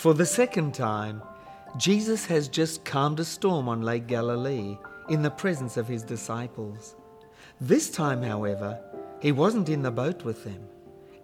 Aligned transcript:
For 0.00 0.14
the 0.14 0.24
second 0.24 0.72
time, 0.72 1.22
Jesus 1.76 2.24
has 2.24 2.48
just 2.48 2.86
calmed 2.86 3.20
a 3.20 3.24
storm 3.24 3.68
on 3.68 3.82
Lake 3.82 4.06
Galilee 4.06 4.78
in 5.10 5.20
the 5.20 5.30
presence 5.30 5.76
of 5.76 5.86
his 5.86 6.02
disciples. 6.02 6.96
This 7.60 7.90
time, 7.90 8.22
however, 8.22 8.80
he 9.20 9.30
wasn't 9.30 9.68
in 9.68 9.82
the 9.82 9.90
boat 9.90 10.24
with 10.24 10.42
them. 10.42 10.62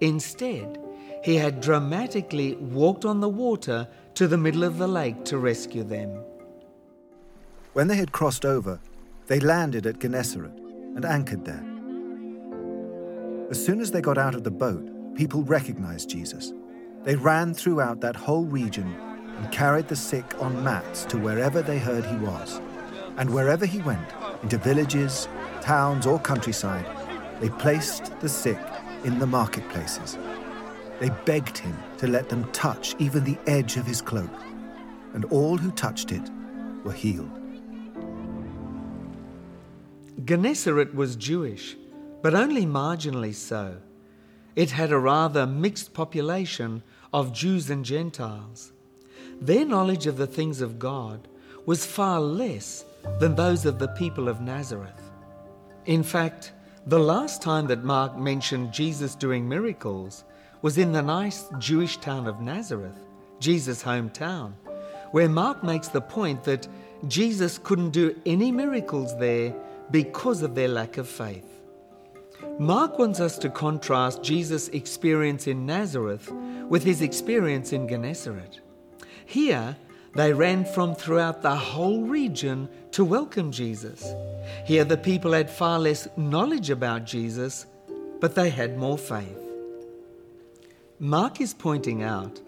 Instead, 0.02 0.78
he 1.24 1.36
had 1.36 1.62
dramatically 1.62 2.56
walked 2.56 3.06
on 3.06 3.20
the 3.20 3.30
water 3.30 3.88
to 4.12 4.28
the 4.28 4.36
middle 4.36 4.62
of 4.62 4.76
the 4.76 4.86
lake 4.86 5.24
to 5.24 5.38
rescue 5.38 5.82
them. 5.82 6.10
When 7.72 7.88
they 7.88 7.96
had 7.96 8.12
crossed 8.12 8.44
over, 8.44 8.78
they 9.26 9.40
landed 9.40 9.86
at 9.86 10.00
Gennesaret 10.00 10.52
and 10.94 11.06
anchored 11.06 11.46
there. 11.46 11.64
As 13.48 13.64
soon 13.64 13.80
as 13.80 13.92
they 13.92 14.02
got 14.02 14.18
out 14.18 14.34
of 14.34 14.44
the 14.44 14.50
boat, 14.50 15.14
people 15.14 15.44
recognized 15.44 16.10
Jesus. 16.10 16.52
They 17.06 17.14
ran 17.14 17.54
throughout 17.54 18.00
that 18.00 18.16
whole 18.16 18.46
region 18.46 18.92
and 19.36 19.52
carried 19.52 19.86
the 19.86 19.94
sick 19.94 20.34
on 20.42 20.64
mats 20.64 21.04
to 21.04 21.16
wherever 21.16 21.62
they 21.62 21.78
heard 21.78 22.04
he 22.04 22.16
was. 22.16 22.60
And 23.16 23.32
wherever 23.32 23.64
he 23.64 23.80
went, 23.80 24.12
into 24.42 24.58
villages, 24.58 25.28
towns, 25.60 26.04
or 26.04 26.18
countryside, 26.18 26.84
they 27.40 27.48
placed 27.48 28.18
the 28.18 28.28
sick 28.28 28.58
in 29.04 29.20
the 29.20 29.26
marketplaces. 29.26 30.18
They 30.98 31.10
begged 31.24 31.58
him 31.58 31.78
to 31.98 32.08
let 32.08 32.28
them 32.28 32.50
touch 32.50 32.96
even 32.98 33.22
the 33.22 33.38
edge 33.46 33.76
of 33.76 33.86
his 33.86 34.02
cloak, 34.02 34.42
and 35.14 35.26
all 35.26 35.56
who 35.56 35.70
touched 35.70 36.10
it 36.10 36.28
were 36.82 36.92
healed. 36.92 37.30
Gennesaret 40.24 40.92
was 40.92 41.14
Jewish, 41.14 41.76
but 42.20 42.34
only 42.34 42.66
marginally 42.66 43.32
so. 43.32 43.76
It 44.56 44.70
had 44.72 44.90
a 44.90 44.98
rather 44.98 45.46
mixed 45.46 45.92
population 45.92 46.82
of 47.16 47.32
Jews 47.32 47.70
and 47.70 47.82
Gentiles. 47.82 48.72
Their 49.40 49.64
knowledge 49.64 50.06
of 50.06 50.18
the 50.18 50.26
things 50.26 50.60
of 50.60 50.78
God 50.78 51.26
was 51.64 51.86
far 51.86 52.20
less 52.20 52.84
than 53.20 53.34
those 53.34 53.64
of 53.64 53.78
the 53.78 53.88
people 53.88 54.28
of 54.28 54.42
Nazareth. 54.42 55.10
In 55.86 56.02
fact, 56.02 56.52
the 56.86 56.98
last 56.98 57.40
time 57.40 57.68
that 57.68 57.82
Mark 57.82 58.18
mentioned 58.18 58.70
Jesus 58.70 59.14
doing 59.14 59.48
miracles 59.48 60.24
was 60.60 60.76
in 60.76 60.92
the 60.92 61.00
nice 61.00 61.46
Jewish 61.58 61.96
town 61.96 62.26
of 62.26 62.42
Nazareth, 62.42 62.98
Jesus' 63.40 63.82
hometown, 63.82 64.52
where 65.12 65.30
Mark 65.30 65.64
makes 65.64 65.88
the 65.88 66.02
point 66.02 66.44
that 66.44 66.68
Jesus 67.08 67.56
couldn't 67.56 67.92
do 67.92 68.14
any 68.26 68.52
miracles 68.52 69.18
there 69.18 69.54
because 69.90 70.42
of 70.42 70.54
their 70.54 70.68
lack 70.68 70.98
of 70.98 71.08
faith. 71.08 71.62
Mark 72.58 72.98
wants 72.98 73.20
us 73.20 73.38
to 73.38 73.48
contrast 73.48 74.22
Jesus' 74.22 74.68
experience 74.68 75.46
in 75.46 75.64
Nazareth 75.64 76.30
with 76.68 76.82
his 76.84 77.00
experience 77.02 77.72
in 77.72 77.88
Gennesaret. 77.88 78.60
Here, 79.24 79.76
they 80.14 80.32
ran 80.32 80.64
from 80.64 80.94
throughout 80.94 81.42
the 81.42 81.54
whole 81.54 82.02
region 82.02 82.68
to 82.92 83.04
welcome 83.04 83.52
Jesus. 83.52 84.14
Here, 84.64 84.84
the 84.84 84.96
people 84.96 85.32
had 85.32 85.50
far 85.50 85.78
less 85.78 86.08
knowledge 86.16 86.70
about 86.70 87.04
Jesus, 87.04 87.66
but 88.20 88.34
they 88.34 88.50
had 88.50 88.78
more 88.78 88.96
faith. 88.96 89.38
Mark 90.98 91.40
is 91.40 91.52
pointing 91.52 92.02
out 92.02 92.40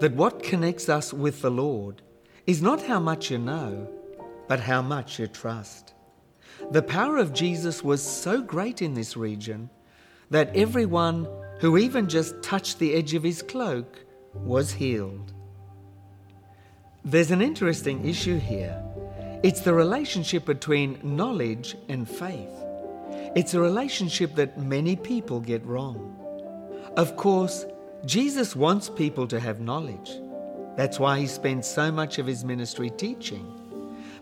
that 0.00 0.14
what 0.14 0.42
connects 0.42 0.88
us 0.88 1.12
with 1.12 1.42
the 1.42 1.50
Lord 1.50 2.02
is 2.46 2.62
not 2.62 2.82
how 2.82 3.00
much 3.00 3.30
you 3.30 3.38
know, 3.38 3.88
but 4.46 4.60
how 4.60 4.80
much 4.80 5.18
you 5.18 5.26
trust. 5.26 5.94
The 6.70 6.82
power 6.82 7.16
of 7.16 7.32
Jesus 7.32 7.82
was 7.82 8.02
so 8.02 8.40
great 8.40 8.80
in 8.80 8.94
this 8.94 9.16
region 9.16 9.68
that 10.30 10.54
everyone 10.56 11.26
who 11.60 11.78
even 11.78 12.08
just 12.08 12.42
touched 12.42 12.78
the 12.78 12.94
edge 12.94 13.14
of 13.14 13.22
his 13.22 13.42
cloak 13.42 14.04
was 14.34 14.72
healed. 14.72 15.32
There's 17.04 17.30
an 17.30 17.40
interesting 17.40 18.06
issue 18.06 18.38
here. 18.38 18.82
It's 19.42 19.60
the 19.60 19.74
relationship 19.74 20.44
between 20.44 20.98
knowledge 21.02 21.76
and 21.88 22.08
faith. 22.08 22.50
It's 23.36 23.54
a 23.54 23.60
relationship 23.60 24.34
that 24.34 24.58
many 24.58 24.96
people 24.96 25.40
get 25.40 25.64
wrong. 25.64 26.16
Of 26.96 27.16
course, 27.16 27.64
Jesus 28.04 28.56
wants 28.56 28.88
people 28.88 29.26
to 29.28 29.38
have 29.38 29.60
knowledge. 29.60 30.10
That's 30.76 30.98
why 30.98 31.20
he 31.20 31.26
spent 31.26 31.64
so 31.64 31.92
much 31.92 32.18
of 32.18 32.26
his 32.26 32.44
ministry 32.44 32.90
teaching. 32.90 33.46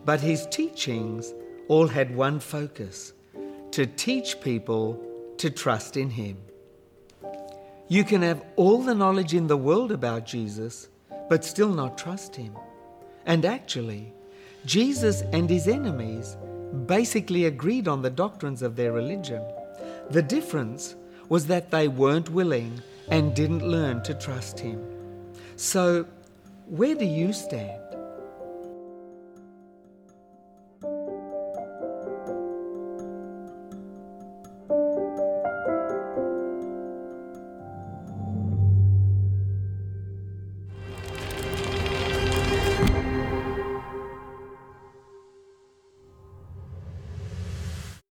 But 0.05 0.21
his 0.21 0.47
teachings 0.47 1.33
all 1.69 1.87
had 1.87 2.15
one 2.15 2.39
focus 2.39 3.13
to 3.71 3.87
teach 3.87 4.41
people 4.41 5.01
to 5.45 5.51
trust 5.51 5.99
in 5.99 6.09
Him. 6.09 6.39
You 7.89 8.03
can 8.03 8.23
have 8.23 8.43
all 8.57 8.83
the 8.83 8.95
knowledge 8.95 9.35
in 9.35 9.47
the 9.47 9.59
world 9.59 9.93
about 9.93 10.25
Jesus, 10.25 10.89
but 11.29 11.45
still 11.45 11.69
not 11.69 11.99
trust 11.99 12.35
Him. 12.35 12.57
And 13.27 13.45
actually, 13.45 14.15
Jesus 14.65 15.21
and 15.35 15.51
His 15.51 15.69
enemies 15.69 16.39
basically 16.87 17.45
agreed 17.45 17.89
on 17.89 18.01
the 18.01 18.09
doctrines 18.09 18.63
of 18.63 18.75
their 18.75 18.93
religion. 18.93 19.43
The 20.09 20.23
difference 20.23 20.95
was 21.29 21.47
that 21.49 21.71
they 21.71 21.89
weren't 21.89 22.31
willing 22.31 22.81
and 23.11 23.37
didn't 23.37 23.69
learn 23.69 24.03
to 24.05 24.15
trust 24.15 24.59
Him. 24.59 24.81
So, 25.57 26.07
where 26.69 26.95
do 26.95 27.05
you 27.05 27.35
stand? 27.35 27.84